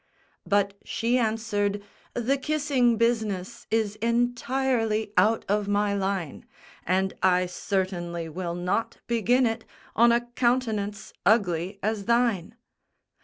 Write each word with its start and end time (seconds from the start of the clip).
But 0.47 0.73
she 0.83 1.19
answered, 1.19 1.79
"The 2.15 2.35
kissing 2.35 2.97
business 2.97 3.67
Is 3.69 3.97
entirely 3.97 5.13
out 5.15 5.45
of 5.47 5.67
my 5.67 5.93
line; 5.93 6.43
And 6.87 7.13
I 7.21 7.45
certainly 7.45 8.27
will 8.27 8.55
not 8.55 8.97
begin 9.05 9.45
it 9.45 9.63
On 9.95 10.11
a 10.11 10.25
countenance 10.33 11.13
ugly 11.23 11.77
as 11.83 12.05
thine!" 12.05 12.55